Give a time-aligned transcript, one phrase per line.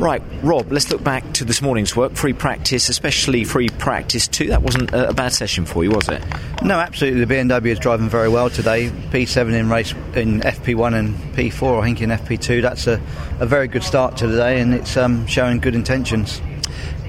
[0.00, 2.14] Right, Rob, let's look back to this morning's work.
[2.14, 4.46] Free practice, especially free practice two.
[4.46, 6.24] That wasn't a, bad session for you, was it?
[6.62, 7.22] No, absolutely.
[7.26, 8.88] The BMW is driving very well today.
[8.88, 12.62] P7 in race in FP1 and P4, I think in FP2.
[12.62, 12.94] That's a,
[13.40, 16.40] a very good start to the day, and it's um, showing good intentions.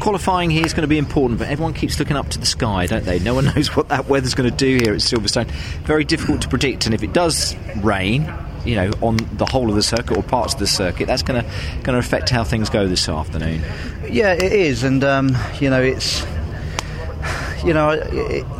[0.00, 2.86] Qualifying here is going to be important, but everyone keeps looking up to the sky,
[2.86, 3.18] don't they?
[3.18, 5.50] No one knows what that weather's going to do here at Silverstone.
[5.84, 8.32] Very difficult to predict, and if it does rain,
[8.68, 11.42] you know, on the whole of the circuit or parts of the circuit, that's going
[11.42, 11.50] to
[11.82, 13.62] going to affect how things go this afternoon.
[14.10, 16.26] Yeah, it is, and um, you know, it's
[17.64, 17.90] you know,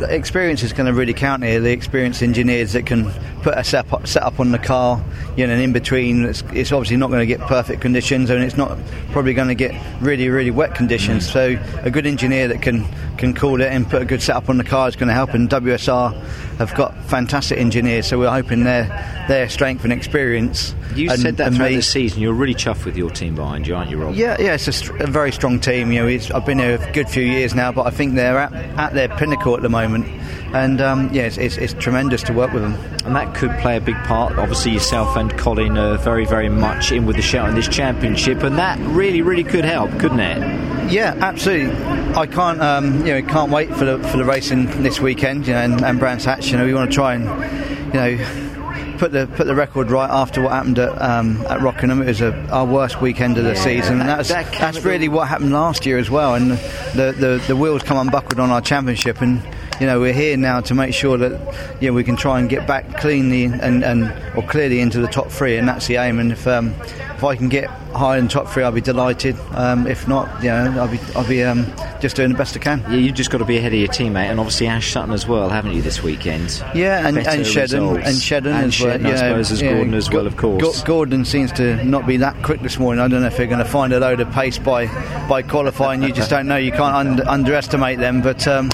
[0.09, 1.61] experience is going to really count here.
[1.61, 5.03] The experienced engineers that can put a set up, set up on the car,
[5.37, 8.43] you know, and in between, it's, it's obviously not going to get perfect conditions, and
[8.43, 8.77] it's not
[9.13, 11.31] probably going to get really, really wet conditions.
[11.31, 12.87] So, a good engineer that can
[13.19, 15.35] can call it and put a good setup on the car is going to help.
[15.35, 18.87] And WSR have got fantastic engineers, so we're hoping their
[19.29, 20.75] their strength and experience.
[20.95, 22.21] You and, said that throughout the season.
[22.21, 24.15] You're really chuffed with your team behind you, aren't you, Rob?
[24.15, 25.93] Yeah, yeah, it's a, a very strong team.
[25.93, 28.53] You know, I've been here a good few years now, but I think they're at,
[28.53, 30.07] at their pinnacle at the moment.
[30.55, 32.75] And um, yeah, it's, it's, it's, tremendous to work with them.
[33.05, 34.39] And that could play a big part.
[34.39, 38.43] Obviously, yourself and Colin are very, very much in with the shout in this championship,
[38.43, 40.78] and that really, really could help, couldn't it?
[40.89, 41.77] Yeah, absolutely.
[42.15, 45.47] I can't, um, you know, can't wait for the for the racing this weekend.
[45.47, 46.51] You know, and, and Brands Hatch.
[46.51, 47.25] You know, we want to try and,
[47.93, 52.01] you know, put the put the record right after what happened at um, at Rockingham.
[52.03, 53.99] It was a, our worst weekend of the yeah, season.
[53.99, 56.35] That, that's that that's really what happened last year as well.
[56.35, 59.43] And the the, the wheels come unbuckled on our championship and
[59.81, 61.33] you know we're here now to make sure that
[61.81, 64.05] you know, we can try and get back cleanly and, and
[64.37, 66.19] or clearly into the top three, and that's the aim.
[66.19, 66.75] And if um,
[67.19, 69.37] if I can get high in the top three, I'll be delighted.
[69.53, 71.67] Um, if not, you know, I'll be I'll be um,
[72.01, 72.81] just doing the best I can.
[72.83, 75.27] Yeah, you've just got to be ahead of your teammate, and obviously Ash Sutton as
[75.27, 76.63] well, haven't you, this weekend?
[76.75, 78.99] Yeah, and, and Shedden and Shedden and as well.
[78.99, 80.83] Shedden, I suppose, as yeah, Gordon as well, of course.
[80.83, 83.03] Gordon seems to not be that quick this morning.
[83.03, 84.87] I don't know if they're going to find a load of pace by
[85.29, 86.03] by qualifying.
[86.03, 86.57] You just don't know.
[86.57, 88.47] You can't under, underestimate them, but.
[88.47, 88.71] Um,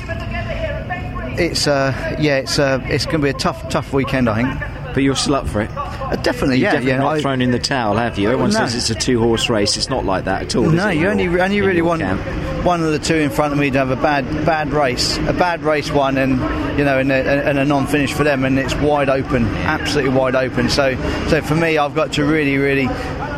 [1.39, 4.95] it's uh, yeah, it's uh, it's going to be a tough, tough weekend, I think.
[4.95, 5.71] But you're still up for it.
[5.75, 6.72] Uh, definitely, You've yeah.
[6.72, 8.28] Definitely yeah, not I, thrown in the towel, have you?
[8.28, 8.61] Everyone no.
[8.61, 9.77] says it's a two-horse race.
[9.77, 10.71] It's not like that at all.
[10.71, 12.21] No, you only only really want camp?
[12.65, 15.33] one of the two in front of me to have a bad bad race, a
[15.33, 16.33] bad race one, and
[16.78, 20.37] you know, and a, and a non-finish for them, and it's wide open, absolutely wide
[20.37, 20.69] open.
[20.71, 20.94] So,
[21.28, 22.87] so for me, I've got to really, really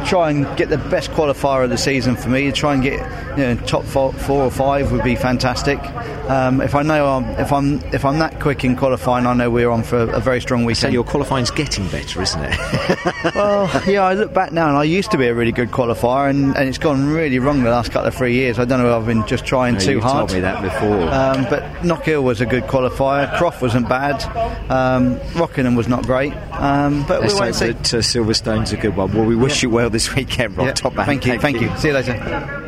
[0.06, 2.50] try and get the best qualifier of the season for me.
[2.52, 3.00] Try and get
[3.36, 5.78] you know, top four, four, or five would be fantastic.
[6.28, 9.50] Um, if I know I'm, if I'm if I'm that quick in qualifying, I know
[9.50, 10.76] we're on for a, a very strong weekend.
[10.78, 12.54] So your qualifying's getting better, isn't it?
[13.34, 14.04] well, yeah.
[14.04, 16.68] I look back now, and I used to be a really good qualifier, and, and
[16.68, 18.58] it's gone really wrong the last couple of three years.
[18.58, 18.88] I don't know.
[18.88, 20.28] if I've been just trying no, too hard.
[20.28, 21.02] Told me that before.
[21.02, 23.36] Um, but Knockhill was a good qualifier.
[23.38, 24.22] Croft wasn't bad.
[24.70, 26.32] Um, Rockingham was not great.
[26.52, 29.12] Um, but Let's we won't say that uh, Silverstone's a good one.
[29.12, 30.66] Well, we wish you well this weekend, Rob.
[30.66, 30.72] Yeah.
[30.74, 31.06] Top man.
[31.06, 31.32] Thank you.
[31.32, 31.70] Thank, thank you.
[31.70, 31.76] you.
[31.78, 32.65] See you later.